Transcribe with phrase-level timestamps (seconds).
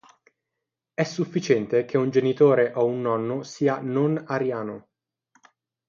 [0.95, 4.87] È sufficiente che un genitore o un nonno sia non-ariano.